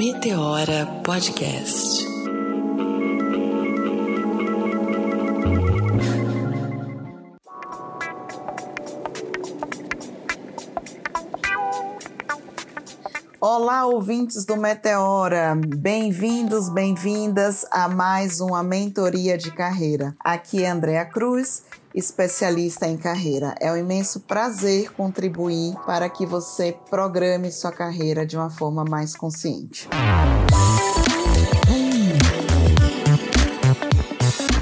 Meteora 0.00 0.86
Podcast. 1.04 2.06
Olá, 13.38 13.84
ouvintes 13.84 14.46
do 14.46 14.56
Meteora. 14.56 15.54
Bem-vindos, 15.54 16.70
bem-vindas 16.70 17.66
a 17.70 17.86
mais 17.86 18.40
uma 18.40 18.62
mentoria 18.62 19.36
de 19.36 19.50
carreira. 19.50 20.16
Aqui 20.24 20.64
é 20.64 20.70
Andréa 20.70 21.04
Cruz, 21.04 21.64
especialista 21.94 22.86
em 22.86 22.96
carreira. 22.96 23.54
É 23.60 23.70
um 23.72 23.76
imenso 23.76 24.20
prazer 24.20 24.92
contribuir 24.92 25.74
para 25.86 26.08
que 26.08 26.24
você 26.24 26.76
programe 26.88 27.50
sua 27.50 27.72
carreira 27.72 28.26
de 28.26 28.36
uma 28.36 28.50
forma 28.50 28.84
mais 28.84 29.16
consciente. 29.16 29.88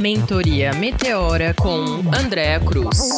Mentoria 0.00 0.72
Meteora 0.74 1.55
com 1.55 1.78
Andréa 2.16 2.60
Cruz. 2.60 3.10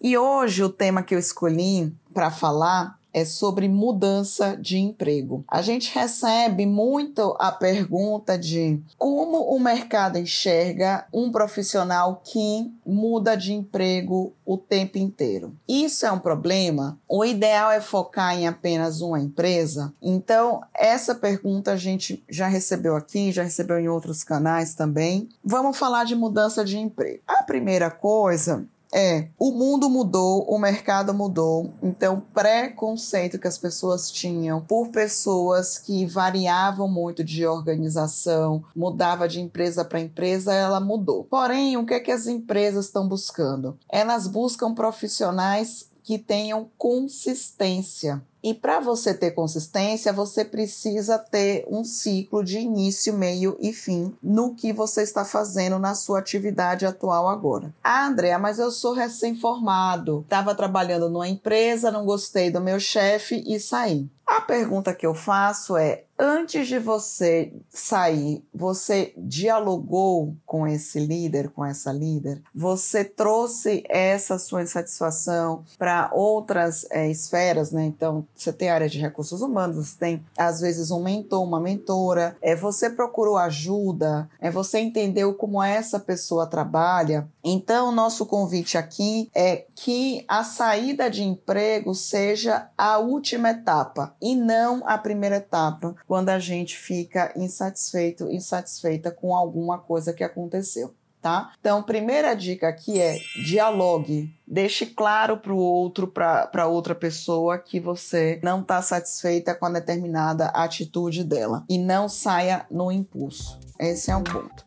E 0.00 0.18
hoje 0.18 0.62
o 0.62 0.68
tema 0.68 1.02
que 1.02 1.14
eu 1.14 1.18
escolhi 1.18 1.90
para 2.12 2.30
falar 2.30 2.98
é 3.14 3.24
sobre 3.24 3.68
mudança 3.68 4.56
de 4.56 4.76
emprego. 4.76 5.44
A 5.46 5.62
gente 5.62 5.94
recebe 5.94 6.66
muito 6.66 7.36
a 7.38 7.52
pergunta 7.52 8.36
de 8.36 8.80
como 8.98 9.54
o 9.54 9.60
mercado 9.60 10.18
enxerga 10.18 11.06
um 11.12 11.30
profissional 11.30 12.20
que 12.24 12.70
muda 12.84 13.36
de 13.36 13.52
emprego 13.52 14.32
o 14.44 14.58
tempo 14.58 14.98
inteiro. 14.98 15.54
Isso 15.68 16.04
é 16.04 16.10
um 16.10 16.18
problema? 16.18 16.98
O 17.08 17.24
ideal 17.24 17.70
é 17.70 17.80
focar 17.80 18.36
em 18.36 18.48
apenas 18.48 19.00
uma 19.00 19.20
empresa? 19.20 19.92
Então, 20.02 20.62
essa 20.74 21.14
pergunta 21.14 21.72
a 21.72 21.76
gente 21.76 22.22
já 22.28 22.48
recebeu 22.48 22.96
aqui, 22.96 23.30
já 23.30 23.44
recebeu 23.44 23.78
em 23.78 23.88
outros 23.88 24.24
canais 24.24 24.74
também. 24.74 25.28
Vamos 25.42 25.78
falar 25.78 26.04
de 26.04 26.16
mudança 26.16 26.64
de 26.64 26.78
emprego. 26.78 27.20
A 27.26 27.44
primeira 27.44 27.90
coisa 27.90 28.66
é 28.94 29.28
o 29.36 29.50
mundo 29.50 29.90
mudou, 29.90 30.44
o 30.48 30.56
mercado 30.56 31.12
mudou, 31.12 31.74
então 31.82 32.22
preconceito 32.32 33.38
que 33.38 33.48
as 33.48 33.58
pessoas 33.58 34.10
tinham 34.10 34.60
por 34.60 34.88
pessoas 34.88 35.78
que 35.78 36.06
variavam 36.06 36.86
muito 36.86 37.24
de 37.24 37.44
organização, 37.44 38.62
mudava 38.74 39.28
de 39.28 39.40
empresa 39.40 39.84
para 39.84 40.00
empresa, 40.00 40.54
ela 40.54 40.78
mudou. 40.78 41.24
Porém, 41.24 41.76
o 41.76 41.84
que 41.84 41.94
é 41.94 42.00
que 42.00 42.12
as 42.12 42.28
empresas 42.28 42.86
estão 42.86 43.08
buscando? 43.08 43.76
Elas 43.90 44.28
buscam 44.28 44.72
profissionais 44.72 45.90
que 46.04 46.18
tenham 46.18 46.70
consistência. 46.78 48.22
E 48.44 48.52
para 48.52 48.78
você 48.78 49.14
ter 49.14 49.30
consistência, 49.30 50.12
você 50.12 50.44
precisa 50.44 51.18
ter 51.18 51.64
um 51.66 51.82
ciclo 51.82 52.44
de 52.44 52.58
início, 52.58 53.14
meio 53.14 53.56
e 53.58 53.72
fim 53.72 54.14
no 54.22 54.54
que 54.54 54.70
você 54.70 55.00
está 55.00 55.24
fazendo 55.24 55.78
na 55.78 55.94
sua 55.94 56.18
atividade 56.18 56.84
atual 56.84 57.26
agora. 57.26 57.72
Ah, 57.82 58.06
Andréa, 58.06 58.38
mas 58.38 58.58
eu 58.58 58.70
sou 58.70 58.92
recém-formado, 58.92 60.20
estava 60.24 60.54
trabalhando 60.54 61.08
numa 61.08 61.26
empresa, 61.26 61.90
não 61.90 62.04
gostei 62.04 62.50
do 62.50 62.60
meu 62.60 62.78
chefe 62.78 63.42
e 63.46 63.58
saí. 63.58 64.06
A 64.26 64.42
pergunta 64.42 64.92
que 64.92 65.06
eu 65.06 65.14
faço 65.14 65.74
é: 65.76 66.04
antes 66.18 66.68
de 66.68 66.78
você 66.78 67.52
sair, 67.68 68.44
você 68.54 69.12
dialogou 69.16 70.36
com 70.46 70.66
esse 70.66 70.98
líder, 70.98 71.50
com 71.50 71.64
essa 71.64 71.92
líder? 71.92 72.42
Você 72.54 73.04
trouxe 73.04 73.84
essa 73.88 74.38
sua 74.38 74.62
insatisfação 74.62 75.64
para 75.78 76.10
outras 76.12 76.86
é, 76.90 77.10
esferas, 77.10 77.72
né? 77.72 77.84
Então, 77.84 78.26
você 78.34 78.52
tem 78.52 78.70
área 78.70 78.88
de 78.88 78.98
recursos 78.98 79.40
humanos, 79.42 79.76
você 79.76 79.98
tem 79.98 80.24
às 80.36 80.60
vezes 80.60 80.90
um 80.90 81.02
mentor, 81.02 81.42
uma 81.42 81.60
mentora, 81.60 82.36
é 82.40 82.54
você 82.54 82.88
procurou 82.88 83.36
ajuda, 83.36 84.28
é 84.40 84.50
você 84.50 84.80
entendeu 84.80 85.34
como 85.34 85.62
essa 85.62 85.98
pessoa 85.98 86.46
trabalha. 86.46 87.28
Então, 87.42 87.92
nosso 87.92 88.26
convite 88.26 88.78
aqui 88.78 89.30
é 89.34 89.64
que 89.74 90.24
a 90.28 90.44
saída 90.44 91.10
de 91.10 91.22
emprego 91.22 91.94
seja 91.94 92.68
a 92.76 92.98
última 92.98 93.50
etapa 93.50 94.14
e 94.20 94.34
não 94.34 94.82
a 94.86 94.96
primeira 94.96 95.36
etapa, 95.36 95.94
quando 96.06 96.30
a 96.30 96.38
gente 96.38 96.76
fica 96.76 97.32
insatisfeito, 97.36 98.30
insatisfeita 98.30 99.10
com 99.10 99.34
alguma 99.34 99.78
coisa 99.78 100.12
que 100.12 100.24
aconteceu 100.24 100.94
tá? 101.24 101.52
Então, 101.58 101.82
primeira 101.82 102.34
dica 102.34 102.68
aqui 102.68 103.00
é 103.00 103.18
dialogue. 103.46 104.30
Deixe 104.46 104.84
claro 104.84 105.38
para 105.38 105.54
o 105.54 105.56
outro, 105.56 106.06
para 106.06 106.66
outra 106.66 106.94
pessoa, 106.94 107.56
que 107.56 107.80
você 107.80 108.38
não 108.44 108.60
está 108.60 108.82
satisfeita 108.82 109.54
com 109.54 109.64
a 109.64 109.70
determinada 109.70 110.48
atitude 110.48 111.24
dela. 111.24 111.64
E 111.66 111.78
não 111.78 112.10
saia 112.10 112.66
no 112.70 112.92
impulso. 112.92 113.58
Esse 113.80 114.10
é 114.10 114.16
um 114.16 114.22
ponto. 114.22 114.66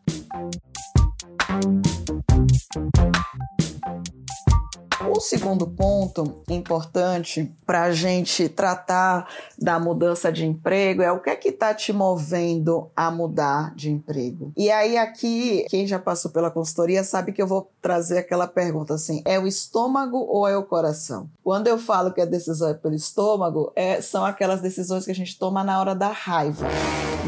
O 5.18 5.20
segundo 5.20 5.66
ponto 5.66 6.44
importante 6.48 7.52
para 7.66 7.82
a 7.82 7.90
gente 7.90 8.48
tratar 8.48 9.28
da 9.58 9.76
mudança 9.76 10.30
de 10.30 10.46
emprego 10.46 11.02
é 11.02 11.10
o 11.10 11.18
que 11.18 11.28
é 11.28 11.34
que 11.34 11.48
está 11.48 11.74
te 11.74 11.92
movendo 11.92 12.88
a 12.94 13.10
mudar 13.10 13.74
de 13.74 13.90
emprego. 13.90 14.52
E 14.56 14.70
aí 14.70 14.96
aqui, 14.96 15.66
quem 15.68 15.88
já 15.88 15.98
passou 15.98 16.30
pela 16.30 16.52
consultoria 16.52 17.02
sabe 17.02 17.32
que 17.32 17.42
eu 17.42 17.48
vou 17.48 17.68
trazer 17.82 18.18
aquela 18.18 18.46
pergunta 18.46 18.94
assim, 18.94 19.20
é 19.24 19.40
o 19.40 19.48
estômago 19.48 20.18
ou 20.18 20.46
é 20.46 20.56
o 20.56 20.62
coração? 20.62 21.28
Quando 21.42 21.66
eu 21.66 21.78
falo 21.78 22.12
que 22.12 22.20
a 22.20 22.24
decisão 22.24 22.68
é 22.68 22.74
pelo 22.74 22.94
estômago, 22.94 23.72
é, 23.74 24.00
são 24.00 24.24
aquelas 24.24 24.60
decisões 24.60 25.04
que 25.04 25.10
a 25.10 25.16
gente 25.16 25.36
toma 25.36 25.64
na 25.64 25.80
hora 25.80 25.96
da 25.96 26.12
raiva. 26.12 26.68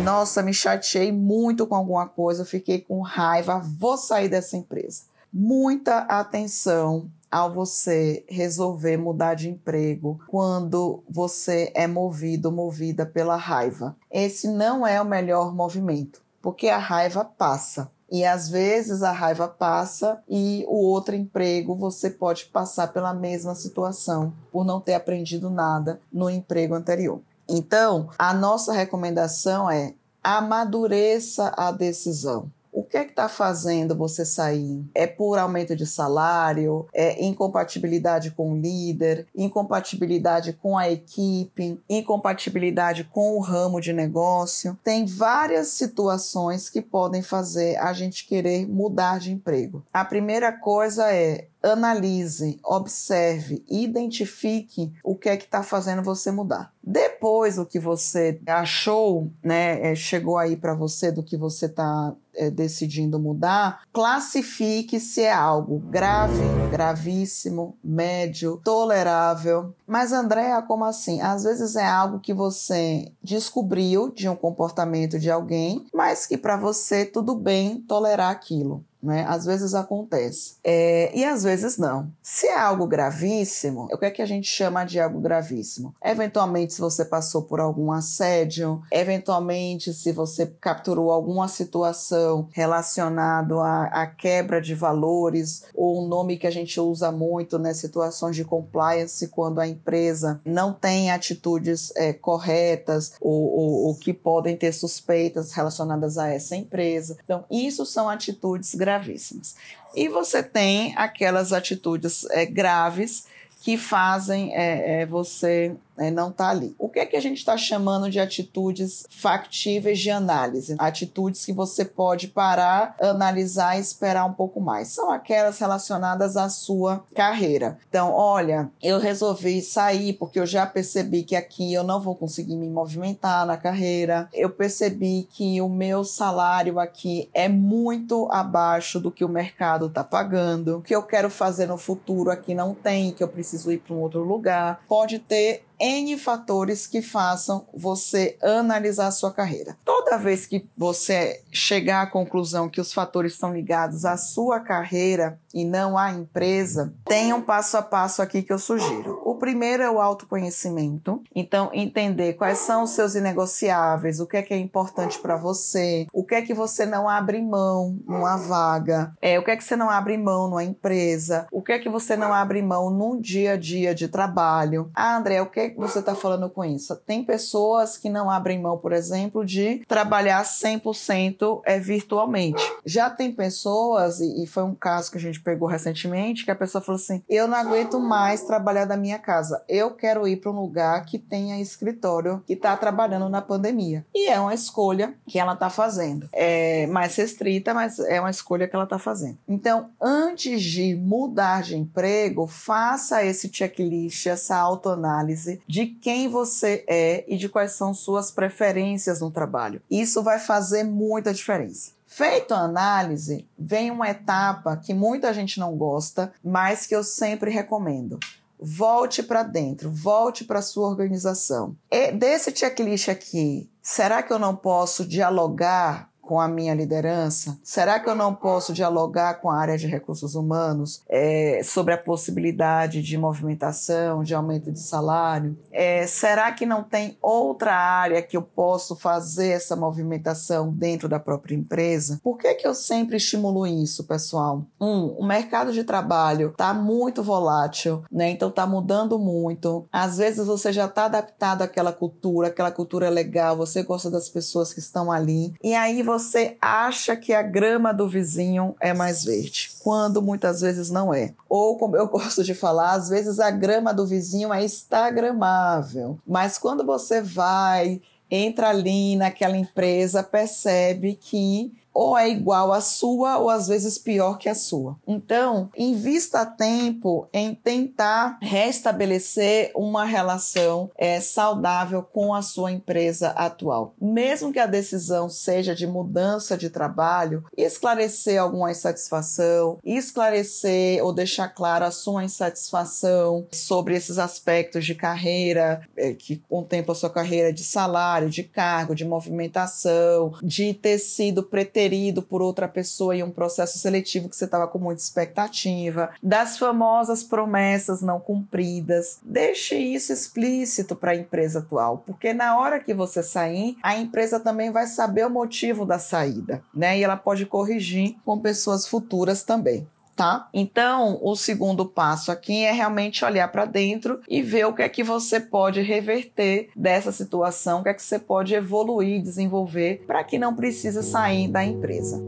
Nossa, 0.04 0.44
me 0.44 0.54
chateei 0.54 1.10
muito 1.10 1.66
com 1.66 1.74
alguma 1.74 2.06
coisa, 2.06 2.44
fiquei 2.44 2.78
com 2.78 3.00
raiva, 3.00 3.58
vou 3.58 3.96
sair 3.96 4.28
dessa 4.28 4.56
empresa. 4.56 5.10
Muita 5.32 5.98
atenção 6.02 7.10
ao 7.30 7.52
você 7.52 8.24
resolver 8.28 8.96
mudar 8.96 9.34
de 9.34 9.48
emprego 9.48 10.20
quando 10.26 11.02
você 11.08 11.70
é 11.74 11.86
movido, 11.86 12.50
movida 12.50 13.06
pela 13.06 13.36
raiva. 13.36 13.96
Esse 14.10 14.48
não 14.48 14.86
é 14.86 15.00
o 15.00 15.04
melhor 15.04 15.54
movimento, 15.54 16.20
porque 16.42 16.68
a 16.68 16.78
raiva 16.78 17.24
passa. 17.24 17.90
E 18.10 18.24
às 18.24 18.48
vezes 18.48 19.04
a 19.04 19.12
raiva 19.12 19.46
passa 19.46 20.20
e 20.28 20.64
o 20.66 20.84
outro 20.84 21.14
emprego 21.14 21.76
você 21.76 22.10
pode 22.10 22.46
passar 22.46 22.88
pela 22.88 23.14
mesma 23.14 23.54
situação 23.54 24.32
por 24.50 24.64
não 24.64 24.80
ter 24.80 24.94
aprendido 24.94 25.48
nada 25.48 26.00
no 26.12 26.28
emprego 26.28 26.74
anterior. 26.74 27.20
Então, 27.48 28.08
a 28.18 28.34
nossa 28.34 28.72
recomendação 28.72 29.70
é 29.70 29.94
amadureça 30.22 31.52
a 31.56 31.70
decisão. 31.70 32.50
O 32.72 32.84
que 32.84 32.96
é 32.96 33.04
que 33.04 33.10
está 33.10 33.28
fazendo 33.28 33.96
você 33.96 34.24
sair? 34.24 34.84
É 34.94 35.06
por 35.06 35.38
aumento 35.38 35.74
de 35.74 35.86
salário? 35.86 36.86
É 36.92 37.22
incompatibilidade 37.24 38.30
com 38.30 38.52
o 38.52 38.56
líder? 38.56 39.26
Incompatibilidade 39.34 40.52
com 40.52 40.78
a 40.78 40.90
equipe? 40.90 41.80
Incompatibilidade 41.88 43.04
com 43.04 43.36
o 43.36 43.40
ramo 43.40 43.80
de 43.80 43.92
negócio? 43.92 44.78
Tem 44.84 45.04
várias 45.04 45.68
situações 45.68 46.70
que 46.70 46.80
podem 46.80 47.22
fazer 47.22 47.76
a 47.78 47.92
gente 47.92 48.26
querer 48.26 48.66
mudar 48.68 49.18
de 49.18 49.32
emprego. 49.32 49.84
A 49.92 50.04
primeira 50.04 50.52
coisa 50.52 51.12
é 51.12 51.48
analise, 51.62 52.58
observe, 52.64 53.62
identifique 53.68 54.92
o 55.04 55.14
que 55.14 55.28
é 55.28 55.36
que 55.36 55.44
está 55.44 55.62
fazendo 55.62 56.02
você 56.02 56.30
mudar. 56.30 56.72
Depois 56.82 57.58
o 57.58 57.66
que 57.66 57.78
você 57.78 58.40
achou, 58.46 59.30
né, 59.44 59.92
é, 59.92 59.94
chegou 59.94 60.38
aí 60.38 60.56
para 60.56 60.74
você 60.74 61.12
do 61.12 61.22
que 61.22 61.36
você 61.36 61.66
está 61.66 62.14
decidindo 62.48 63.18
mudar, 63.18 63.82
classifique 63.92 65.00
se 65.00 65.22
é 65.22 65.32
algo 65.32 65.80
grave, 65.80 66.40
gravíssimo, 66.70 67.76
médio, 67.82 68.60
tolerável. 68.64 69.74
Mas 69.86 70.12
Andréa, 70.12 70.62
como 70.62 70.84
assim? 70.84 71.20
Às 71.20 71.42
vezes 71.42 71.74
é 71.74 71.84
algo 71.84 72.20
que 72.20 72.32
você 72.32 73.12
descobriu 73.22 74.10
de 74.10 74.28
um 74.28 74.36
comportamento 74.36 75.18
de 75.18 75.30
alguém, 75.30 75.84
mas 75.92 76.26
que 76.26 76.38
para 76.38 76.56
você 76.56 77.04
tudo 77.04 77.34
bem 77.34 77.80
tolerar 77.80 78.30
aquilo 78.30 78.84
né? 79.02 79.24
Às 79.28 79.44
vezes 79.44 79.74
acontece. 79.74 80.54
É, 80.62 81.10
e 81.14 81.24
às 81.24 81.42
vezes 81.42 81.78
não. 81.78 82.10
Se 82.22 82.46
é 82.46 82.58
algo 82.58 82.86
gravíssimo, 82.86 83.88
o 83.92 83.98
que 83.98 84.04
é 84.04 84.10
que 84.10 84.22
a 84.22 84.26
gente 84.26 84.46
chama 84.46 84.84
de 84.84 85.00
algo 85.00 85.20
gravíssimo? 85.20 85.94
Eventualmente, 86.04 86.74
se 86.74 86.80
você 86.80 87.04
passou 87.04 87.42
por 87.42 87.60
algum 87.60 87.90
assédio, 87.92 88.82
eventualmente, 88.90 89.92
se 89.92 90.12
você 90.12 90.46
capturou 90.60 91.10
alguma 91.10 91.48
situação 91.48 92.48
relacionada 92.52 93.54
à, 93.90 94.06
quebra 94.06 94.60
de 94.60 94.74
valores, 94.74 95.64
ou 95.74 96.04
um 96.04 96.08
nome 96.08 96.36
que 96.36 96.46
a 96.46 96.50
gente 96.50 96.78
usa 96.78 97.10
muito, 97.10 97.58
né? 97.58 97.72
Situações 97.72 98.36
de 98.36 98.44
compliance, 98.44 99.28
quando 99.28 99.60
a 99.60 99.66
empresa 99.66 100.40
não 100.44 100.72
tem 100.72 101.10
atitudes 101.10 101.92
é, 101.96 102.12
corretas 102.12 103.12
ou, 103.20 103.32
ou, 103.32 103.70
ou 103.86 103.94
que 103.94 104.12
podem 104.12 104.56
ter 104.56 104.72
suspeitas 104.72 105.52
relacionadas 105.52 106.18
a 106.18 106.28
essa 106.28 106.54
empresa. 106.54 107.16
Então, 107.24 107.44
isso 107.50 107.86
são 107.86 108.08
atitudes 108.08 108.74
gravíssimas 108.74 108.89
gravíssimas. 108.90 109.54
E 109.94 110.08
você 110.08 110.42
tem 110.42 110.94
aquelas 110.96 111.52
atitudes 111.52 112.24
é, 112.30 112.44
graves 112.44 113.26
que 113.62 113.76
fazem 113.76 114.54
é, 114.54 115.02
é, 115.02 115.06
você 115.06 115.76
é, 116.00 116.10
não 116.10 116.30
está 116.30 116.48
ali. 116.48 116.74
O 116.78 116.88
que 116.88 116.98
é 116.98 117.04
que 117.04 117.16
a 117.16 117.20
gente 117.20 117.36
está 117.36 117.58
chamando 117.58 118.10
de 118.10 118.18
atitudes 118.18 119.04
factíveis 119.10 119.98
de 119.98 120.10
análise? 120.10 120.74
Atitudes 120.78 121.44
que 121.44 121.52
você 121.52 121.84
pode 121.84 122.28
parar, 122.28 122.96
analisar 122.98 123.76
e 123.76 123.80
esperar 123.80 124.24
um 124.24 124.32
pouco 124.32 124.62
mais. 124.62 124.88
São 124.88 125.10
aquelas 125.10 125.58
relacionadas 125.58 126.38
à 126.38 126.48
sua 126.48 127.04
carreira. 127.14 127.78
Então, 127.88 128.12
olha, 128.12 128.70
eu 128.82 128.98
resolvi 128.98 129.60
sair 129.60 130.14
porque 130.14 130.40
eu 130.40 130.46
já 130.46 130.66
percebi 130.66 131.22
que 131.22 131.36
aqui 131.36 131.74
eu 131.74 131.84
não 131.84 132.00
vou 132.00 132.14
conseguir 132.14 132.56
me 132.56 132.70
movimentar 132.70 133.44
na 133.44 133.58
carreira. 133.58 134.26
Eu 134.32 134.48
percebi 134.48 135.28
que 135.30 135.60
o 135.60 135.68
meu 135.68 136.02
salário 136.02 136.80
aqui 136.80 137.28
é 137.34 137.46
muito 137.46 138.26
abaixo 138.32 138.98
do 138.98 139.10
que 139.10 139.24
o 139.24 139.28
mercado 139.28 139.86
está 139.86 140.02
pagando. 140.02 140.78
O 140.78 140.82
que 140.82 140.94
eu 140.94 141.02
quero 141.02 141.28
fazer 141.28 141.66
no 141.66 141.76
futuro 141.76 142.30
aqui 142.30 142.54
não 142.54 142.74
tem, 142.74 143.12
que 143.12 143.22
eu 143.22 143.28
preciso 143.28 143.70
ir 143.70 143.78
para 143.78 143.94
um 143.94 144.00
outro 144.00 144.24
lugar. 144.24 144.80
Pode 144.88 145.18
ter 145.18 145.64
N 145.80 146.16
fatores 146.18 146.86
que 146.86 147.00
façam 147.00 147.66
você 147.74 148.36
analisar 148.42 149.06
a 149.06 149.12
sua 149.12 149.32
carreira. 149.32 149.76
Toda 149.84 150.18
vez 150.18 150.46
que 150.46 150.68
você 150.76 151.42
chegar 151.50 152.02
à 152.02 152.06
conclusão 152.06 152.68
que 152.68 152.80
os 152.80 152.92
fatores 152.92 153.32
estão 153.32 153.54
ligados 153.54 154.04
à 154.04 154.16
sua 154.16 154.60
carreira 154.60 155.40
e 155.54 155.64
não 155.64 155.96
à 155.96 156.12
empresa, 156.12 156.92
tem 157.06 157.32
um 157.32 157.40
passo 157.40 157.76
a 157.76 157.82
passo 157.82 158.20
aqui 158.20 158.42
que 158.42 158.52
eu 158.52 158.58
sugiro. 158.58 159.20
Primeiro 159.40 159.82
é 159.82 159.90
o 159.90 159.98
autoconhecimento. 159.98 161.22
Então, 161.34 161.70
entender 161.72 162.34
quais 162.34 162.58
são 162.58 162.82
os 162.82 162.90
seus 162.90 163.14
inegociáveis, 163.14 164.20
o 164.20 164.26
que 164.26 164.36
é 164.36 164.42
que 164.42 164.52
é 164.52 164.58
importante 164.58 165.18
para 165.18 165.34
você, 165.34 166.06
o 166.12 166.22
que 166.22 166.34
é 166.34 166.42
que 166.42 166.52
você 166.52 166.84
não 166.84 167.08
abre 167.08 167.40
mão 167.40 167.98
numa 168.06 168.36
vaga, 168.36 169.12
é, 169.20 169.38
o 169.38 169.44
que 169.44 169.50
é 169.50 169.56
que 169.56 169.64
você 169.64 169.76
não 169.76 169.88
abre 169.88 170.18
mão 170.18 170.48
numa 170.48 170.62
empresa, 170.62 171.46
o 171.50 171.62
que 171.62 171.72
é 171.72 171.78
que 171.78 171.88
você 171.88 172.16
não 172.16 172.34
abre 172.34 172.60
mão 172.60 172.90
num 172.90 173.18
dia 173.18 173.52
a 173.52 173.56
dia 173.56 173.94
de 173.94 174.08
trabalho. 174.08 174.90
Ah, 174.94 175.16
André, 175.16 175.40
o 175.40 175.46
que 175.46 175.70
que 175.70 175.78
você 175.78 176.00
está 176.00 176.14
falando 176.14 176.50
com 176.50 176.62
isso? 176.62 176.94
Tem 177.06 177.24
pessoas 177.24 177.96
que 177.96 178.10
não 178.10 178.30
abrem 178.30 178.60
mão, 178.60 178.76
por 178.76 178.92
exemplo, 178.92 179.44
de 179.44 179.82
trabalhar 179.88 180.44
100% 180.44 181.62
é, 181.64 181.78
virtualmente. 181.78 182.62
Já 182.84 183.08
tem 183.08 183.32
pessoas, 183.32 184.20
e 184.20 184.46
foi 184.46 184.64
um 184.64 184.74
caso 184.74 185.10
que 185.10 185.16
a 185.16 185.20
gente 185.20 185.40
pegou 185.40 185.66
recentemente, 185.66 186.44
que 186.44 186.50
a 186.50 186.56
pessoa 186.56 186.82
falou 186.82 187.00
assim: 187.00 187.22
eu 187.28 187.48
não 187.48 187.56
aguento 187.56 187.98
mais 187.98 188.42
trabalhar 188.42 188.84
da 188.84 188.96
minha 188.96 189.18
casa, 189.18 189.29
eu 189.68 189.92
quero 189.92 190.26
ir 190.26 190.36
para 190.36 190.50
um 190.50 190.60
lugar 190.60 191.04
que 191.04 191.18
tenha 191.18 191.60
escritório 191.60 192.42
que 192.46 192.54
está 192.54 192.76
trabalhando 192.76 193.28
na 193.28 193.40
pandemia. 193.40 194.04
E 194.14 194.28
é 194.28 194.38
uma 194.38 194.54
escolha 194.54 195.14
que 195.26 195.38
ela 195.38 195.54
está 195.54 195.70
fazendo. 195.70 196.28
É 196.32 196.86
mais 196.88 197.14
restrita, 197.16 197.72
mas 197.72 197.98
é 197.98 198.20
uma 198.20 198.30
escolha 198.30 198.66
que 198.66 198.74
ela 198.74 198.84
está 198.84 198.98
fazendo. 198.98 199.38
Então, 199.48 199.90
antes 200.00 200.62
de 200.62 200.94
mudar 200.94 201.62
de 201.62 201.76
emprego, 201.76 202.46
faça 202.46 203.24
esse 203.24 203.50
checklist, 203.52 204.26
essa 204.26 204.56
autoanálise 204.56 205.60
de 205.66 205.86
quem 205.86 206.28
você 206.28 206.84
é 206.86 207.24
e 207.26 207.36
de 207.36 207.48
quais 207.48 207.72
são 207.72 207.94
suas 207.94 208.30
preferências 208.30 209.20
no 209.20 209.30
trabalho. 209.30 209.82
Isso 209.90 210.22
vai 210.22 210.38
fazer 210.38 210.84
muita 210.84 211.32
diferença. 211.32 211.92
Feito 212.12 212.52
a 212.52 212.58
análise, 212.58 213.46
vem 213.56 213.88
uma 213.88 214.10
etapa 214.10 214.76
que 214.76 214.92
muita 214.92 215.32
gente 215.32 215.60
não 215.60 215.76
gosta, 215.76 216.32
mas 216.42 216.84
que 216.84 216.94
eu 216.94 217.04
sempre 217.04 217.52
recomendo. 217.52 218.18
Volte 218.60 219.22
para 219.22 219.42
dentro, 219.42 219.90
volte 219.90 220.44
para 220.44 220.60
sua 220.60 220.86
organização. 220.88 221.76
E 221.90 222.12
desse 222.12 222.54
checklist 222.54 223.08
aqui, 223.08 223.70
será 223.82 224.22
que 224.22 224.32
eu 224.32 224.38
não 224.38 224.54
posso 224.54 225.06
dialogar 225.06 226.09
com 226.30 226.40
a 226.40 226.46
minha 226.46 226.72
liderança? 226.72 227.58
Será 227.60 227.98
que 227.98 228.08
eu 228.08 228.14
não 228.14 228.32
posso 228.32 228.72
dialogar 228.72 229.40
com 229.40 229.50
a 229.50 229.58
área 229.58 229.76
de 229.76 229.88
recursos 229.88 230.36
humanos 230.36 231.02
é, 231.08 231.60
sobre 231.64 231.92
a 231.92 231.98
possibilidade 231.98 233.02
de 233.02 233.18
movimentação, 233.18 234.22
de 234.22 234.32
aumento 234.32 234.70
de 234.70 234.78
salário? 234.78 235.58
É, 235.72 236.06
será 236.06 236.52
que 236.52 236.64
não 236.64 236.84
tem 236.84 237.18
outra 237.20 237.74
área 237.74 238.22
que 238.22 238.36
eu 238.36 238.42
posso 238.42 238.94
fazer 238.94 239.48
essa 239.48 239.74
movimentação 239.74 240.72
dentro 240.72 241.08
da 241.08 241.18
própria 241.18 241.56
empresa? 241.56 242.20
Por 242.22 242.38
que, 242.38 242.54
que 242.54 242.66
eu 242.68 242.76
sempre 242.76 243.16
estimulo 243.16 243.66
isso, 243.66 244.04
pessoal? 244.04 244.64
Um, 244.80 245.06
o 245.18 245.26
mercado 245.26 245.72
de 245.72 245.82
trabalho 245.82 246.50
está 246.50 246.72
muito 246.72 247.24
volátil, 247.24 248.04
né? 248.08 248.30
Então 248.30 248.50
está 248.50 248.68
mudando 248.68 249.18
muito. 249.18 249.84
Às 249.90 250.18
vezes 250.18 250.46
você 250.46 250.72
já 250.72 250.84
está 250.84 251.06
adaptado 251.06 251.62
àquela 251.62 251.92
cultura, 251.92 252.46
aquela 252.46 252.70
cultura 252.70 253.08
é 253.08 253.10
legal, 253.10 253.56
você 253.56 253.82
gosta 253.82 254.08
das 254.08 254.28
pessoas 254.28 254.72
que 254.72 254.78
estão 254.78 255.10
ali, 255.10 255.52
e 255.60 255.74
aí 255.74 256.04
você 256.04 256.19
você 256.20 256.56
acha 256.60 257.16
que 257.16 257.32
a 257.32 257.42
grama 257.42 257.92
do 257.92 258.08
vizinho 258.08 258.76
é 258.78 258.92
mais 258.92 259.24
verde, 259.24 259.70
quando 259.82 260.20
muitas 260.20 260.60
vezes 260.60 260.90
não 260.90 261.12
é. 261.12 261.32
Ou, 261.48 261.76
como 261.78 261.96
eu 261.96 262.06
gosto 262.08 262.44
de 262.44 262.54
falar, 262.54 262.92
às 262.92 263.08
vezes 263.08 263.40
a 263.40 263.50
grama 263.50 263.92
do 263.92 264.06
vizinho 264.06 264.52
é 264.52 264.62
instagramável, 264.62 266.18
mas 266.26 266.58
quando 266.58 266.84
você 266.84 267.20
vai, 267.22 268.00
entra 268.30 268.68
ali 268.68 269.16
naquela 269.16 269.56
empresa, 269.56 270.22
percebe 270.22 271.18
que 271.20 271.72
ou 271.92 272.16
é 272.16 272.28
igual 272.28 272.72
à 272.72 272.80
sua 272.80 273.38
ou 273.38 273.50
às 273.50 273.68
vezes 273.68 273.98
pior 273.98 274.38
que 274.38 274.48
a 274.48 274.54
sua. 274.54 274.96
Então, 275.06 275.70
invista 275.76 276.46
tempo 276.46 277.28
em 277.32 277.54
tentar 277.54 278.38
restabelecer 278.40 279.72
uma 279.74 280.04
relação 280.04 280.90
é, 280.96 281.20
saudável 281.20 282.02
com 282.02 282.34
a 282.34 282.42
sua 282.42 282.72
empresa 282.72 283.30
atual. 283.30 283.94
Mesmo 284.00 284.52
que 284.52 284.58
a 284.58 284.66
decisão 284.66 285.28
seja 285.28 285.74
de 285.74 285.86
mudança 285.86 286.56
de 286.56 286.70
trabalho, 286.70 287.44
esclarecer 287.56 288.40
alguma 288.40 288.70
insatisfação, 288.70 289.78
esclarecer 289.84 291.04
ou 291.04 291.12
deixar 291.12 291.48
claro 291.48 291.84
a 291.84 291.90
sua 291.90 292.24
insatisfação 292.24 293.46
sobre 293.50 293.96
esses 293.96 294.18
aspectos 294.18 294.84
de 294.84 294.94
carreira 294.94 295.82
é, 295.96 296.12
que 296.12 296.36
contempla 296.48 296.92
a 296.92 296.96
sua 296.96 297.10
carreira 297.10 297.52
de 297.52 297.64
salário, 297.64 298.30
de 298.30 298.42
cargo, 298.42 298.94
de 298.94 299.04
movimentação, 299.04 300.34
de 300.42 300.74
ter 300.74 300.98
sido 300.98 301.42
preterido 301.42 301.79
sugerido 301.80 302.22
por 302.22 302.42
outra 302.42 302.68
pessoa 302.68 303.16
em 303.16 303.22
um 303.22 303.30
processo 303.30 303.78
seletivo 303.78 304.28
que 304.28 304.36
você 304.36 304.44
estava 304.44 304.68
com 304.68 304.78
muita 304.78 305.00
expectativa, 305.00 306.10
das 306.22 306.58
famosas 306.58 307.22
promessas 307.22 308.02
não 308.02 308.20
cumpridas. 308.20 309.18
Deixe 309.22 309.76
isso 309.76 310.12
explícito 310.12 310.94
para 310.94 311.12
a 311.12 311.16
empresa 311.16 311.60
atual, 311.60 312.02
porque 312.06 312.34
na 312.34 312.58
hora 312.58 312.80
que 312.80 312.92
você 312.92 313.22
sair, 313.22 313.76
a 313.82 313.96
empresa 313.96 314.38
também 314.38 314.70
vai 314.70 314.86
saber 314.86 315.26
o 315.26 315.30
motivo 315.30 315.86
da 315.86 315.98
saída, 315.98 316.62
né? 316.74 316.98
E 316.98 317.04
ela 317.04 317.16
pode 317.16 317.46
corrigir 317.46 318.16
com 318.24 318.38
pessoas 318.38 318.86
futuras 318.86 319.42
também 319.42 319.86
tá? 320.20 320.50
Então, 320.52 321.18
o 321.22 321.34
segundo 321.34 321.86
passo 321.86 322.30
aqui 322.30 322.62
é 322.62 322.72
realmente 322.72 323.24
olhar 323.24 323.48
para 323.48 323.64
dentro 323.64 324.20
e 324.28 324.42
ver 324.42 324.66
o 324.66 324.74
que 324.74 324.82
é 324.82 324.88
que 324.90 325.02
você 325.02 325.40
pode 325.40 325.80
reverter 325.80 326.68
dessa 326.76 327.10
situação, 327.10 327.80
o 327.80 327.82
que 327.82 327.88
é 327.88 327.94
que 327.94 328.02
você 328.02 328.18
pode 328.18 328.54
evoluir, 328.54 329.22
desenvolver 329.22 330.04
para 330.06 330.22
que 330.22 330.38
não 330.38 330.54
precise 330.54 331.02
sair 331.02 331.48
da 331.48 331.64
empresa. 331.64 332.22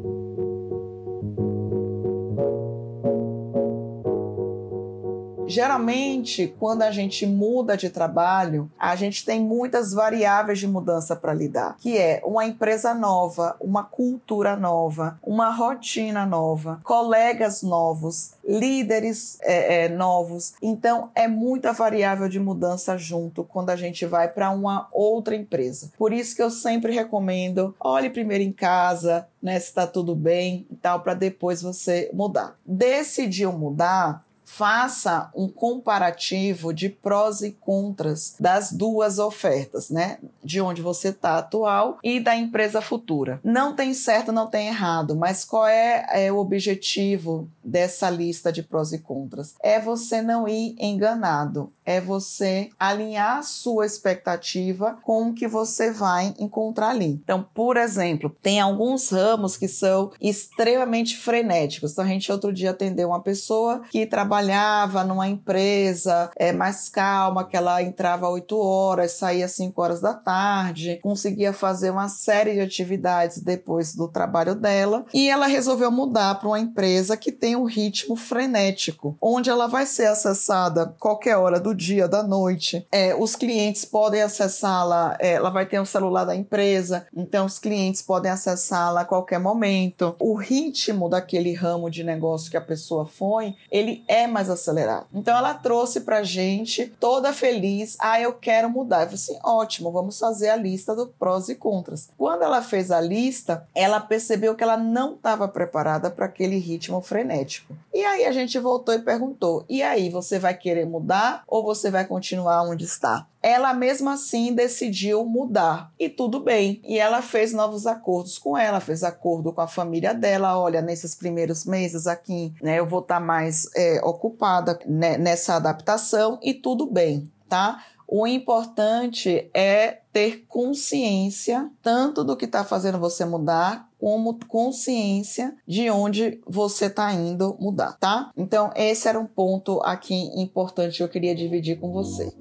Geralmente, 5.52 6.54
quando 6.59 6.80
a 6.80 6.90
gente 6.90 7.26
muda 7.26 7.76
de 7.76 7.90
trabalho, 7.90 8.71
a 8.78 8.97
gente 8.97 9.23
tem 9.23 9.38
muitas 9.38 9.92
variáveis 9.92 10.59
de 10.59 10.66
mudança 10.66 11.14
para 11.14 11.35
lidar, 11.35 11.76
que 11.78 11.99
é 11.99 12.23
uma 12.25 12.47
empresa 12.47 12.94
nova, 12.94 13.54
uma 13.61 13.85
cultura 13.85 14.56
nova, 14.56 15.21
uma 15.23 15.50
rotina 15.50 16.25
nova, 16.25 16.80
colegas 16.82 17.62
novos, 17.62 18.32
líderes 18.42 19.38
é, 19.42 19.85
é, 19.85 19.88
novos. 19.90 20.54
Então, 20.62 21.11
é 21.14 21.28
muita 21.28 21.71
variável 21.75 22.30
de 22.30 22.40
mudança 22.40 22.97
junto 22.97 23.44
quando 23.44 23.68
a 23.68 23.76
gente 23.76 24.06
vai 24.06 24.28
para 24.28 24.49
uma 24.49 24.88
outra 24.90 25.37
empresa. 25.37 25.92
Por 25.99 26.14
isso 26.14 26.35
que 26.35 26.42
eu 26.42 26.50
sempre 26.50 26.94
recomendo, 26.94 27.75
olhe 27.78 28.09
primeiro 28.09 28.42
em 28.42 28.52
casa, 28.52 29.28
né, 29.42 29.61
se 29.61 29.66
está 29.66 29.87
tudo 29.87 30.14
bem 30.14 30.66
e 30.71 30.76
tal, 30.76 31.00
para 31.00 31.12
depois 31.12 31.61
você 31.61 32.11
mudar. 32.14 32.56
Decidiu 32.64 33.52
mudar, 33.52 34.25
faça 34.56 35.30
um 35.35 35.49
comparativo 35.49 36.75
de 36.75 36.90
prós 36.90 37.40
e 37.40 37.52
contras 37.52 38.35
das 38.38 38.71
duas 38.71 39.18
ofertas, 39.18 39.88
né? 39.88 40.18
De 40.44 40.61
onde 40.61 40.82
você 40.82 41.09
está 41.09 41.38
atual 41.38 41.99
e 42.04 42.21
da 42.21 42.37
empresa 42.37 42.82
futura. 42.82 43.40
Não 43.42 43.75
tem 43.75 43.94
certo, 43.94 44.30
não 44.30 44.47
tem 44.47 44.68
errado, 44.68 45.16
mas 45.16 45.42
qual 45.42 45.66
é, 45.66 46.06
é 46.11 46.30
o 46.30 46.37
objetivo 46.37 47.49
dessa 47.64 48.11
lista 48.11 48.52
de 48.52 48.62
prós 48.62 48.92
e 48.92 48.99
contras? 48.99 49.54
É 49.62 49.80
você 49.80 50.21
não 50.21 50.47
ir 50.47 50.76
enganado, 50.78 51.73
é 51.85 51.99
você 51.99 52.68
alinhar 52.78 53.42
sua 53.42 53.87
expectativa 53.87 54.99
com 55.02 55.30
o 55.30 55.35
que 55.35 55.49
você 55.49 55.90
vai 55.90 56.35
encontrar 56.38 56.90
ali. 56.90 57.21
Então, 57.25 57.47
por 57.54 57.78
exemplo, 57.78 58.37
tem 58.42 58.61
alguns 58.61 59.09
ramos 59.09 59.56
que 59.56 59.68
são 59.68 60.12
extremamente 60.21 61.16
frenéticos. 61.16 61.92
Então, 61.92 62.04
a 62.04 62.09
gente 62.09 62.30
outro 62.30 62.52
dia 62.52 62.71
atendeu 62.71 63.09
uma 63.09 63.23
pessoa 63.23 63.80
que 63.90 64.04
trabalha 64.04 64.41
trabalhava 64.42 65.04
numa 65.04 65.28
empresa 65.28 66.30
é, 66.37 66.52
mais 66.52 66.88
calma, 66.88 67.44
que 67.44 67.56
ela 67.56 67.82
entrava 67.82 68.26
às 68.26 68.32
8 68.32 68.58
horas, 68.58 69.12
saía 69.12 69.44
às 69.44 69.52
5 69.52 69.80
horas 69.80 70.00
da 70.00 70.14
tarde 70.14 70.99
conseguia 71.02 71.52
fazer 71.52 71.90
uma 71.90 72.08
série 72.08 72.54
de 72.54 72.61
atividades 72.61 73.38
depois 73.38 73.94
do 73.94 74.08
trabalho 74.08 74.54
dela. 74.54 75.04
E 75.12 75.28
ela 75.28 75.46
resolveu 75.46 75.90
mudar 75.90 76.34
para 76.37 76.49
uma 76.49 76.58
empresa 76.58 77.16
que 77.16 77.30
tem 77.30 77.54
um 77.56 77.64
ritmo 77.64 78.16
frenético, 78.16 79.16
onde 79.20 79.50
ela 79.50 79.66
vai 79.66 79.87
ser 79.87 80.06
acessada 80.06 80.94
qualquer 80.99 81.37
hora 81.37 81.61
do 81.61 81.75
dia, 81.75 82.08
da 82.08 82.22
noite. 82.22 82.87
É, 82.90 83.14
os 83.14 83.37
clientes 83.37 83.84
podem 83.84 84.22
acessá-la, 84.22 85.16
é, 85.20 85.32
ela 85.32 85.50
vai 85.50 85.66
ter 85.66 85.78
o 85.78 85.82
um 85.82 85.87
celular 85.87 86.25
da 86.25 86.34
empresa, 86.34 87.06
então 87.14 87.46
os 87.46 87.58
clientes 87.58 88.02
podem 88.02 88.30
acessá-la 88.30 89.02
a 89.02 89.04
qualquer 89.04 89.38
momento. 89.38 90.16
O 90.18 90.34
ritmo 90.34 91.08
daquele 91.08 91.52
ramo 91.52 91.90
de 91.90 92.02
negócio 92.02 92.50
que 92.50 92.56
a 92.56 92.61
pessoa 92.61 93.06
foi, 93.06 93.54
ele 93.70 94.04
é 94.08 94.26
mais 94.32 94.50
acelerado. 94.50 95.06
Então 95.12 95.36
ela 95.36 95.54
trouxe 95.54 96.00
pra 96.00 96.22
gente 96.22 96.86
toda 96.98 97.32
feliz, 97.32 97.96
ah, 98.00 98.20
eu 98.20 98.32
quero 98.32 98.68
mudar. 98.68 99.02
Eu 99.02 99.06
falei 99.06 99.14
assim, 99.14 99.38
ótimo, 99.44 99.92
vamos 99.92 100.18
fazer 100.18 100.48
a 100.48 100.56
lista 100.56 100.96
do 100.96 101.06
prós 101.06 101.48
e 101.48 101.54
contras. 101.54 102.08
Quando 102.16 102.42
ela 102.42 102.62
fez 102.62 102.90
a 102.90 103.00
lista, 103.00 103.66
ela 103.74 104.00
percebeu 104.00 104.54
que 104.54 104.64
ela 104.64 104.76
não 104.76 105.14
estava 105.14 105.46
preparada 105.46 106.10
para 106.10 106.26
aquele 106.26 106.58
ritmo 106.58 107.00
frenético. 107.00 107.74
E 107.92 108.04
aí 108.04 108.25
a 108.25 108.32
gente 108.32 108.58
voltou 108.58 108.94
e 108.94 108.99
perguntou: 108.99 109.64
"E 109.68 109.82
aí, 109.82 110.11
você 110.11 110.38
vai 110.38 110.56
querer 110.56 110.87
mudar 110.87 111.42
ou 111.46 111.62
você 111.62 111.90
vai 111.90 112.06
continuar 112.06 112.62
onde 112.62 112.84
está?" 112.84 113.26
ela 113.42 113.75
mesma 113.75 114.14
assim 114.14 114.54
decidiu 114.54 115.25
mudar 115.25 115.92
e 115.99 116.08
tudo 116.08 116.40
bem. 116.40 116.80
E 116.87 116.99
ela 116.99 117.20
fez 117.20 117.52
novos 117.52 117.87
acordos 117.87 118.38
com 118.38 118.56
ela, 118.56 118.78
fez 118.78 119.02
acordo 119.02 119.52
com 119.52 119.61
a 119.61 119.66
família 119.66 120.14
dela. 120.14 120.58
Olha, 120.58 120.80
nesses 120.80 121.14
primeiros 121.14 121.66
meses 121.66 122.06
aqui, 122.06 122.54
né, 122.62 122.78
eu 122.78 122.87
vou 122.87 123.00
estar 123.00 123.18
tá 123.18 123.20
mais 123.20 123.68
é, 123.75 124.00
ocupada 124.04 124.78
nessa 124.87 125.56
adaptação 125.56 126.38
e 126.40 126.54
tudo 126.54 126.87
bem, 126.87 127.30
tá? 127.49 127.82
O 128.06 128.26
importante 128.26 129.50
é 129.54 130.02
ter 130.12 130.44
consciência 130.46 131.70
tanto 131.82 132.22
do 132.22 132.37
que 132.37 132.44
está 132.44 132.62
fazendo 132.62 132.99
você 132.99 133.25
mudar, 133.25 133.88
como 134.02 134.37
consciência 134.49 135.54
de 135.64 135.88
onde 135.88 136.40
você 136.44 136.87
está 136.87 137.12
indo 137.12 137.56
mudar, 137.61 137.97
tá? 138.00 138.32
Então, 138.37 138.73
esse 138.75 139.06
era 139.06 139.16
um 139.16 139.28
ponto 139.28 139.80
aqui 139.85 140.12
importante 140.42 140.97
que 140.97 141.02
eu 141.04 141.09
queria 141.09 141.37
dividir 141.37 141.78
com 141.78 141.92
você. 141.92 142.32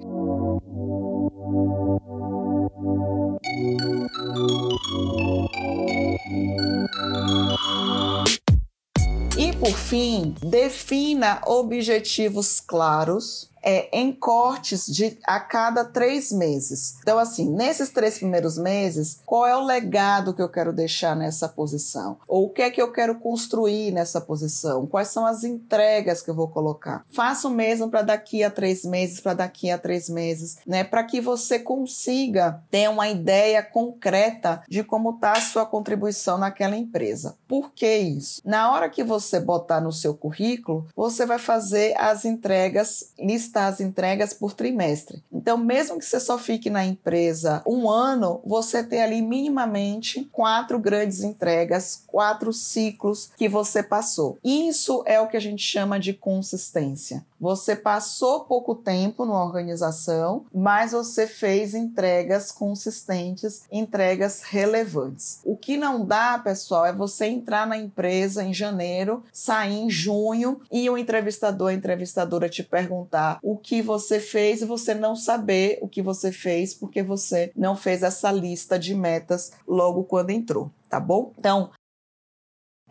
E 9.38 9.56
por 9.58 9.78
fim, 9.78 10.34
defina 10.42 11.44
objetivos 11.46 12.60
claros 12.60 13.51
é, 13.64 13.90
em 13.98 14.12
cortes 14.12 14.86
de 14.86 15.18
a 15.24 15.40
cada 15.40 15.86
três 15.86 16.32
meses. 16.32 16.96
Então, 17.02 17.18
assim, 17.20 17.50
nesses 17.50 17.90
três 17.90 18.18
primeiros 18.18 18.58
meses, 18.58 19.20
qual 19.26 19.46
é 19.46 19.56
o 19.56 19.64
legado 19.64 20.34
que 20.34 20.42
eu 20.42 20.50
quero 20.50 20.74
deixar 20.74 21.16
nessa 21.16 21.48
posição? 21.48 22.18
Ou 22.28 22.46
o 22.46 22.50
que 22.50 22.62
é 22.62 22.72
que 22.72 22.82
eu 22.82 22.92
quero 22.92 23.16
construir 23.20 23.92
nessa 23.92 24.20
posição? 24.20 24.88
Quais 24.88 25.10
são 25.10 25.26
as 25.26 25.44
entregas 25.44 26.22
que 26.22 26.30
eu 26.30 26.36
vou 26.36 26.48
colocar? 26.48 27.06
Faça 27.12 27.48
o 27.48 27.52
mesmo 27.52 27.90
para 27.90 28.02
daqui 28.02 28.44
a 28.44 28.50
três 28.50 28.84
meses, 28.84 29.20
para 29.20 29.34
daqui 29.34 29.70
a 29.70 29.78
três 29.78 30.10
meses, 30.10 30.58
né? 30.66 30.84
Para 30.84 31.04
que 31.04 31.22
você 31.22 31.60
consiga 31.60 32.64
ter 32.70 32.90
uma 32.90 33.10
ideia 33.10 33.62
concreta 33.62 34.64
de 34.68 34.84
como 34.84 35.12
está 35.12 35.34
a 35.34 35.42
sua 35.42 35.66
contribuição 35.66 36.38
naquela 36.38 36.76
empresa. 36.76 37.36
Por 37.48 37.72
que 37.72 37.98
isso? 37.98 38.42
Na 38.44 38.72
hora 38.72 38.90
que 38.90 39.04
você 39.04 39.40
botar 39.40 39.82
no 39.82 39.92
seu 39.92 40.14
currículo, 40.14 40.88
você 40.96 41.26
vai 41.26 41.38
fazer 41.38 41.96
as 41.98 42.26
entregas 42.26 43.12
listadas 43.20 43.51
as 43.56 43.80
entregas 43.80 44.34
por 44.34 44.54
trimestre. 44.54 45.24
Então, 45.32 45.58
mesmo 45.58 46.00
que 46.00 46.06
você 46.06 46.20
só 46.20 46.38
fique 46.38 46.70
na 46.70 46.86
empresa 46.86 47.62
um 47.66 47.90
ano, 47.90 48.42
você 48.46 48.84
tem 48.84 49.02
ali 49.02 49.22
minimamente 49.22 50.28
quatro 50.32 50.80
grandes 50.80 51.24
entregas, 51.24 52.04
quatro 52.08 52.54
ciclos 52.54 53.32
que 53.36 53.50
você 53.50 53.84
passou. 53.84 54.38
Isso 54.44 55.04
é 55.06 55.20
o 55.20 55.28
que 55.28 55.38
a 55.38 55.42
gente 55.42 55.64
chama 55.64 56.00
de 56.00 56.14
consistência. 56.14 57.26
Você 57.42 57.76
passou 57.76 58.42
pouco 58.42 58.76
tempo 58.76 59.26
numa 59.26 59.44
organização, 59.44 60.46
mas 60.54 60.92
você 60.92 61.26
fez 61.26 61.74
entregas 61.74 62.52
consistentes, 62.52 63.64
entregas 63.72 64.44
relevantes. 64.44 65.42
O 65.44 65.58
que 65.58 65.76
não 65.76 66.06
dá, 66.06 66.38
pessoal, 66.38 66.86
é 66.86 66.94
você 66.94 67.26
entrar 67.26 67.66
na 67.66 67.76
empresa 67.76 68.44
em 68.44 68.54
janeiro, 68.54 69.24
sair 69.34 69.80
em 69.80 69.90
junho 69.90 70.62
e 70.72 70.88
o 70.88 70.96
entrevistador, 70.96 71.70
a 71.70 71.74
entrevistadora 71.74 72.48
te 72.48 72.62
perguntar 72.62 73.40
o 73.42 73.58
que 73.58 73.82
você 73.82 74.20
fez 74.20 74.62
e 74.62 74.66
você 74.66 74.94
não 74.94 75.16
saber 75.16 75.80
o 75.82 75.88
que 75.88 76.04
você 76.04 76.32
fez 76.32 76.76
porque 76.76 77.02
você 77.02 77.52
não 77.56 77.76
fez 77.76 78.04
essa 78.04 78.32
lista 78.32 78.78
de 78.78 78.94
metas 78.94 79.52
logo 79.68 80.04
quando 80.04 80.30
entrou, 80.30 80.70
tá 80.88 81.00
bom? 81.00 81.34
Então, 81.40 81.72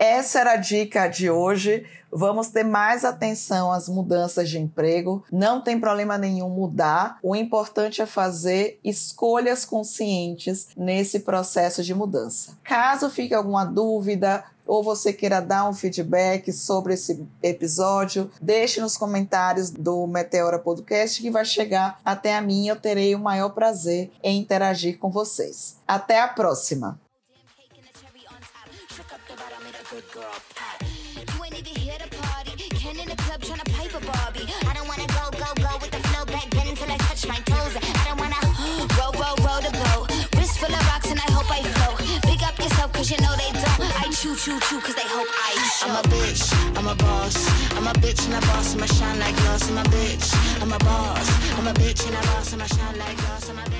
essa 0.00 0.40
era 0.40 0.52
a 0.52 0.56
dica 0.56 1.06
de 1.06 1.30
hoje. 1.30 1.84
Vamos 2.10 2.48
ter 2.48 2.64
mais 2.64 3.04
atenção 3.04 3.70
às 3.70 3.86
mudanças 3.86 4.48
de 4.48 4.58
emprego. 4.58 5.22
Não 5.30 5.60
tem 5.60 5.78
problema 5.78 6.16
nenhum 6.16 6.48
mudar. 6.48 7.18
O 7.22 7.36
importante 7.36 8.00
é 8.00 8.06
fazer 8.06 8.80
escolhas 8.82 9.66
conscientes 9.66 10.68
nesse 10.74 11.20
processo 11.20 11.84
de 11.84 11.94
mudança. 11.94 12.56
Caso 12.64 13.10
fique 13.10 13.34
alguma 13.34 13.64
dúvida, 13.64 14.42
ou 14.66 14.82
você 14.82 15.12
queira 15.12 15.40
dar 15.40 15.68
um 15.68 15.74
feedback 15.74 16.50
sobre 16.52 16.94
esse 16.94 17.26
episódio, 17.42 18.30
deixe 18.40 18.80
nos 18.80 18.96
comentários 18.96 19.68
do 19.68 20.06
Meteora 20.06 20.58
Podcast 20.58 21.20
que 21.20 21.30
vai 21.30 21.44
chegar 21.44 22.00
até 22.04 22.36
a 22.36 22.40
mim. 22.40 22.68
Eu 22.68 22.76
terei 22.76 23.14
o 23.14 23.20
maior 23.20 23.50
prazer 23.50 24.10
em 24.22 24.38
interagir 24.38 24.98
com 24.98 25.10
vocês. 25.10 25.76
Até 25.86 26.20
a 26.20 26.28
próxima! 26.28 26.98
with 29.70 29.80
a 29.80 29.94
good 29.94 30.06
girl 30.12 30.36
pop. 30.54 30.82
You 30.82 31.44
ain't 31.44 31.58
even 31.58 31.74
here 31.76 31.98
to 31.98 32.08
party. 32.16 32.52
Ken 32.74 32.98
in 32.98 33.08
the 33.08 33.16
club 33.16 33.40
trying 33.42 33.60
to 33.60 33.70
pipe 33.72 33.94
a 33.94 34.00
Barbie. 34.00 34.46
I 34.66 34.72
don't 34.74 34.88
wanna 34.88 35.06
go, 35.06 35.30
go, 35.38 35.48
go 35.54 35.72
with 35.80 35.90
the 35.90 36.02
flow 36.08 36.24
back 36.24 36.48
then 36.50 36.68
until 36.68 36.90
I 36.90 36.96
touch 37.06 37.26
my 37.26 37.38
toes. 37.46 37.74
I 37.78 38.02
don't 38.08 38.18
wanna 38.18 38.40
roll, 38.98 39.12
roll, 39.14 39.36
roll 39.46 39.60
the 39.62 39.70
boat. 39.70 40.10
Wrist 40.36 40.58
full 40.58 40.72
of 40.72 40.82
rocks 40.90 41.10
and 41.10 41.20
I 41.20 41.28
hope 41.30 41.50
I 41.50 41.62
float. 41.62 41.98
Big 42.26 42.42
up 42.42 42.58
yourself 42.58 42.92
cause 42.92 43.10
you 43.10 43.18
know 43.22 43.34
they 43.36 43.50
don't. 43.52 43.80
I 44.02 44.10
chew, 44.10 44.34
chew, 44.34 44.58
chew 44.66 44.80
cause 44.80 44.94
they 44.94 45.06
hope 45.06 45.28
I 45.30 45.52
show. 45.78 45.86
I'm 45.86 45.96
a 45.98 46.02
bitch, 46.08 46.42
I'm 46.78 46.86
a 46.86 46.94
boss. 46.94 47.36
I'm 47.76 47.86
a 47.86 47.92
bitch 48.02 48.26
and 48.26 48.34
a 48.34 48.40
boss. 48.48 48.74
and 48.74 48.82
I 48.82 48.86
shine 48.86 49.18
like 49.20 49.36
glass. 49.36 49.70
I'm 49.70 49.78
a 49.78 49.84
bitch, 49.94 50.26
I'm 50.62 50.72
a 50.72 50.78
boss. 50.78 51.28
I'm 51.58 51.66
a 51.66 51.74
bitch 51.74 52.06
and 52.06 52.16
a 52.16 52.22
boss. 52.32 52.52
and 52.52 52.62
I 52.62 52.66
shine 52.66 52.98
like 52.98 53.16
glass. 53.18 53.50
I'm 53.50 53.58
a 53.58 53.62
bitch. 53.62 53.79